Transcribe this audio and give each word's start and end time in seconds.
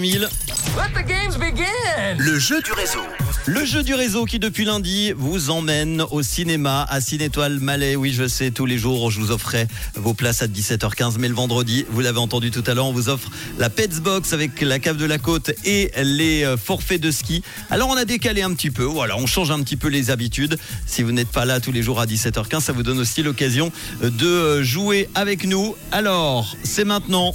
1000. 0.00 0.28
Let 0.76 0.92
the 0.94 1.04
games 1.04 1.36
begin! 1.40 2.16
Le 2.18 2.38
jeu 2.38 2.62
du 2.62 2.70
réseau. 2.70 3.00
Le 3.46 3.64
jeu 3.64 3.82
du 3.82 3.94
réseau 3.94 4.26
qui 4.26 4.38
depuis 4.38 4.64
lundi 4.64 5.12
vous 5.16 5.50
emmène 5.50 6.04
au 6.12 6.22
cinéma 6.22 6.86
à 6.88 7.00
Cinétoile 7.00 7.58
Malais. 7.58 7.96
Oui, 7.96 8.12
je 8.12 8.28
sais, 8.28 8.52
tous 8.52 8.64
les 8.64 8.78
jours 8.78 9.10
je 9.10 9.18
vous 9.18 9.32
offrais 9.32 9.66
vos 9.96 10.14
places 10.14 10.40
à 10.40 10.46
17h15, 10.46 11.16
mais 11.18 11.26
le 11.26 11.34
vendredi, 11.34 11.84
vous 11.90 12.00
l'avez 12.00 12.20
entendu 12.20 12.52
tout 12.52 12.62
à 12.68 12.74
l'heure, 12.74 12.86
on 12.86 12.92
vous 12.92 13.08
offre 13.08 13.28
la 13.58 13.70
Pets 13.70 14.00
Box 14.00 14.32
avec 14.32 14.60
la 14.60 14.78
cave 14.78 14.98
de 14.98 15.04
la 15.04 15.18
côte 15.18 15.50
et 15.64 15.90
les 16.00 16.44
euh, 16.44 16.56
forfaits 16.56 17.00
de 17.00 17.10
ski. 17.10 17.42
Alors 17.68 17.88
on 17.88 17.96
a 17.96 18.04
décalé 18.04 18.42
un 18.42 18.54
petit 18.54 18.70
peu, 18.70 18.84
voilà, 18.84 19.16
on 19.16 19.26
change 19.26 19.50
un 19.50 19.60
petit 19.64 19.76
peu 19.76 19.88
les 19.88 20.12
habitudes. 20.12 20.60
Si 20.86 21.02
vous 21.02 21.10
n'êtes 21.10 21.32
pas 21.32 21.44
là 21.44 21.58
tous 21.58 21.72
les 21.72 21.82
jours 21.82 21.98
à 21.98 22.06
17h15, 22.06 22.60
ça 22.60 22.72
vous 22.72 22.84
donne 22.84 23.00
aussi 23.00 23.24
l'occasion 23.24 23.72
de 24.00 24.26
euh, 24.26 24.62
jouer 24.62 25.08
avec 25.16 25.44
nous. 25.44 25.74
Alors, 25.90 26.54
c'est 26.62 26.84
maintenant 26.84 27.34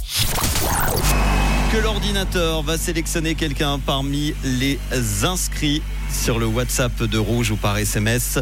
que 1.74 1.82
l'ordinateur 1.82 2.62
va 2.62 2.78
sélectionner 2.78 3.34
quelqu'un 3.34 3.80
parmi 3.80 4.32
les 4.44 4.78
inscrits 5.24 5.82
sur 6.08 6.38
le 6.38 6.46
WhatsApp 6.46 7.02
de 7.02 7.18
Rouge 7.18 7.50
ou 7.50 7.56
par 7.56 7.76
SMS. 7.76 8.38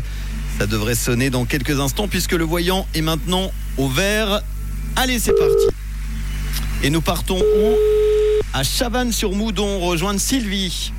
Ça 0.58 0.66
devrait 0.66 0.94
sonner 0.94 1.30
dans 1.30 1.46
quelques 1.46 1.80
instants 1.80 2.08
puisque 2.08 2.32
le 2.32 2.44
voyant 2.44 2.86
est 2.94 3.00
maintenant 3.00 3.50
au 3.78 3.88
vert. 3.88 4.42
Allez, 4.96 5.18
c'est 5.18 5.32
parti. 5.32 5.66
Et 6.82 6.90
nous 6.90 7.00
partons 7.00 7.38
où 7.38 7.74
À 8.52 8.64
Chavannes-sur-Moudon, 8.64 9.80
rejoindre 9.80 10.20
Sylvie. 10.20 10.92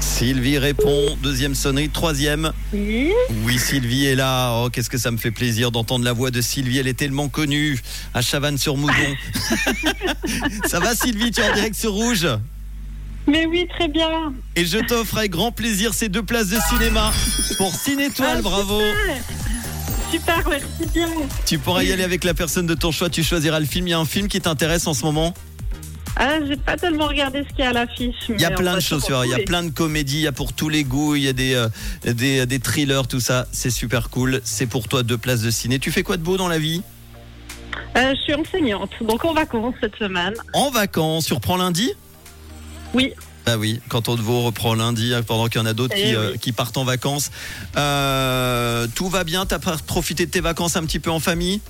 Sylvie 0.00 0.58
répond, 0.58 1.16
deuxième 1.22 1.54
sonnerie, 1.54 1.88
troisième. 1.88 2.52
Oui, 2.72 3.10
Oui, 3.44 3.58
Sylvie 3.58 4.06
est 4.06 4.14
là. 4.14 4.54
Oh, 4.56 4.70
qu'est-ce 4.70 4.90
que 4.90 4.98
ça 4.98 5.10
me 5.10 5.16
fait 5.16 5.30
plaisir 5.30 5.70
d'entendre 5.70 6.04
la 6.04 6.12
voix 6.12 6.30
de 6.30 6.40
Sylvie. 6.40 6.78
Elle 6.78 6.88
est 6.88 6.94
tellement 6.98 7.28
connue 7.28 7.78
à 8.14 8.22
Chavannes-sur-Moudon. 8.22 8.92
ça 10.66 10.80
va, 10.80 10.94
Sylvie? 10.94 11.30
Tu 11.30 11.40
es 11.40 11.50
en 11.50 11.54
direct 11.54 11.74
sur 11.76 11.92
Rouge? 11.92 12.26
Mais 13.26 13.46
oui, 13.46 13.66
très 13.68 13.88
bien. 13.88 14.32
Et 14.56 14.64
je 14.64 14.78
t'offre 14.78 15.18
avec 15.18 15.30
grand 15.30 15.52
plaisir 15.52 15.92
ces 15.94 16.08
deux 16.08 16.22
places 16.22 16.48
de 16.48 16.58
cinéma 16.70 17.12
pour 17.58 17.74
Cinétoile. 17.74 18.36
Ah, 18.38 18.42
Bravo. 18.42 18.80
Super, 20.10 20.42
merci 20.48 20.90
bien. 20.92 21.08
Tu 21.46 21.58
pourras 21.58 21.84
y 21.84 21.92
aller 21.92 22.02
avec 22.02 22.24
la 22.24 22.34
personne 22.34 22.66
de 22.66 22.74
ton 22.74 22.90
choix. 22.90 23.10
Tu 23.10 23.22
choisiras 23.22 23.60
le 23.60 23.66
film. 23.66 23.86
Il 23.86 23.90
y 23.90 23.94
a 23.94 23.98
un 23.98 24.04
film 24.06 24.26
qui 24.28 24.40
t'intéresse 24.40 24.86
en 24.86 24.94
ce 24.94 25.04
moment? 25.04 25.34
Ah, 26.22 26.36
j'ai 26.46 26.56
pas 26.56 26.76
tellement 26.76 27.06
regardé 27.06 27.42
ce 27.44 27.48
qu'il 27.54 27.60
y 27.60 27.62
a 27.62 27.70
à 27.70 27.72
l'affiche. 27.72 28.14
Il 28.28 28.38
y 28.38 28.44
a 28.44 28.50
plein 28.50 28.74
de 28.76 28.80
choses. 28.80 29.06
Il 29.24 29.30
y 29.30 29.34
a 29.34 29.38
plein 29.38 29.62
de 29.62 29.70
comédies. 29.70 30.18
Il 30.18 30.22
y 30.22 30.26
a 30.26 30.32
pour 30.32 30.52
tous 30.52 30.68
les 30.68 30.84
goûts. 30.84 31.16
Il 31.16 31.22
y 31.22 31.28
a 31.28 31.32
des, 31.32 31.54
euh, 31.54 31.68
des, 32.04 32.44
des 32.44 32.58
thrillers, 32.58 33.08
tout 33.08 33.20
ça. 33.20 33.46
C'est 33.52 33.70
super 33.70 34.10
cool. 34.10 34.42
C'est 34.44 34.66
pour 34.66 34.86
toi 34.86 35.02
deux 35.02 35.16
places 35.16 35.40
de 35.40 35.50
ciné. 35.50 35.78
Tu 35.78 35.90
fais 35.90 36.02
quoi 36.02 36.18
de 36.18 36.22
beau 36.22 36.36
dans 36.36 36.48
la 36.48 36.58
vie? 36.58 36.82
Euh, 37.96 38.14
je 38.14 38.20
suis 38.20 38.34
enseignante, 38.34 38.90
donc 39.00 39.24
en 39.24 39.32
vacances 39.32 39.74
cette 39.80 39.96
semaine. 39.96 40.34
En 40.52 40.70
vacances. 40.70 41.24
Tu 41.24 41.32
reprends 41.32 41.56
lundi? 41.56 41.90
Oui, 42.92 43.14
Bah 43.46 43.56
oui, 43.56 43.80
quand 43.88 44.08
on 44.10 44.14
vous 44.16 44.42
reprend 44.42 44.74
lundi, 44.74 45.14
hein, 45.14 45.22
pendant 45.22 45.46
qu'il 45.48 45.60
y 45.60 45.64
en 45.64 45.66
a 45.66 45.72
d'autres 45.72 45.94
Eh 45.96 46.02
qui, 46.02 46.08
oui. 46.10 46.14
euh, 46.16 46.36
qui 46.36 46.52
partent 46.52 46.76
en 46.76 46.84
vacances. 46.84 47.30
Euh, 47.76 48.86
tout 48.94 49.08
va 49.08 49.24
bien? 49.24 49.46
T'as 49.46 49.58
profité 49.58 50.26
de 50.26 50.30
tes 50.30 50.40
vacances 50.40 50.76
un 50.76 50.82
petit 50.84 50.98
peu 51.00 51.10
en 51.10 51.20
famille? 51.20 51.60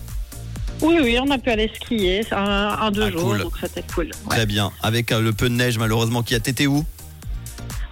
Oui, 0.83 0.99
oui, 1.03 1.19
on 1.21 1.31
a 1.31 1.39
pu 1.39 1.51
aller 1.51 1.71
skier 1.75 2.25
un, 2.33 2.37
un 2.81 2.91
deux 2.91 3.03
Ah, 3.03 3.11
jours, 3.11 3.23
cool. 3.31 3.39
donc 3.41 3.53
c'était 3.61 3.85
cool. 3.95 4.07
Ouais. 4.07 4.37
Très 4.37 4.47
bien. 4.47 4.71
Avec 4.83 5.13
euh, 5.13 5.21
le 5.21 5.33
peu 5.33 5.49
de 5.49 5.55
neige 5.55 5.79
malheureusement 5.79 6.23
qu'il 6.23 6.35
y 6.35 6.37
a. 6.37 6.41
T'étais 6.41 6.67
où? 6.67 6.85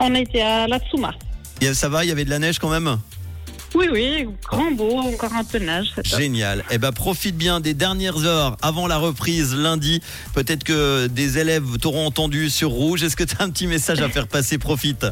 On 0.00 0.14
a 0.14 0.18
été 0.20 0.40
à 0.42 0.66
la 0.66 0.78
Tsuma. 0.78 1.12
Et 1.60 1.74
Ça 1.74 1.88
va 1.88 2.04
Il 2.04 2.08
y 2.08 2.12
avait 2.12 2.24
de 2.24 2.30
la 2.30 2.38
neige 2.38 2.58
quand 2.58 2.70
même? 2.70 2.98
Oui, 3.74 3.86
oui, 3.92 4.26
grand 4.48 4.70
beau, 4.70 4.96
encore 4.96 5.34
un 5.34 5.44
peu 5.44 5.60
de 5.60 5.66
neige. 5.66 5.88
Génial. 6.02 6.64
Eh 6.70 6.78
ben 6.78 6.90
profite 6.90 7.36
bien 7.36 7.60
des 7.60 7.74
dernières 7.74 8.24
heures 8.24 8.56
avant 8.62 8.86
la 8.86 8.96
reprise 8.96 9.54
lundi. 9.54 10.00
Peut-être 10.32 10.64
que 10.64 11.06
des 11.08 11.36
élèves 11.36 11.76
t'auront 11.78 12.06
entendu 12.06 12.48
sur 12.48 12.70
Rouge. 12.70 13.02
Est-ce 13.02 13.14
que 13.16 13.24
tu 13.24 13.36
as 13.38 13.42
un 13.44 13.50
petit 13.50 13.66
message 13.66 14.00
à 14.00 14.08
faire 14.08 14.26
passer? 14.26 14.56
Profite. 14.56 15.04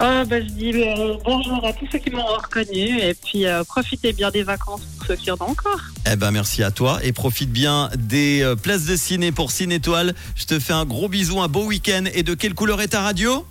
Euh, 0.00 0.24
bah, 0.24 0.40
je 0.40 0.46
dis 0.46 0.72
euh, 0.74 1.16
bonjour 1.24 1.64
à 1.66 1.72
tous 1.72 1.86
ceux 1.90 1.98
qui 1.98 2.10
m'ont 2.10 2.24
reconnu 2.24 3.00
et 3.00 3.14
puis 3.14 3.46
euh, 3.46 3.64
profitez 3.64 4.12
bien 4.12 4.30
des 4.30 4.44
vacances 4.44 4.82
pour 4.96 5.06
ceux 5.08 5.16
qui 5.16 5.30
en 5.30 5.34
ont 5.40 5.50
encore. 5.50 5.80
Eh 6.10 6.14
ben 6.14 6.30
merci 6.30 6.62
à 6.62 6.70
toi 6.70 7.00
et 7.02 7.12
profite 7.12 7.50
bien 7.50 7.90
des 7.96 8.42
euh, 8.42 8.54
places 8.54 8.86
de 8.86 8.94
ciné 8.94 9.32
pour 9.32 9.50
Cinétoile. 9.50 10.14
Je 10.36 10.44
te 10.44 10.60
fais 10.60 10.72
un 10.72 10.84
gros 10.84 11.08
bisou, 11.08 11.40
un 11.40 11.48
beau 11.48 11.64
week-end. 11.64 12.04
Et 12.14 12.22
de 12.22 12.34
quelle 12.34 12.54
couleur 12.54 12.80
est 12.80 12.88
ta 12.88 13.00
radio? 13.00 13.44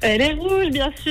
Elle 0.00 0.22
est 0.22 0.32
rouge, 0.32 0.70
bien 0.72 0.90
sûr. 1.04 1.08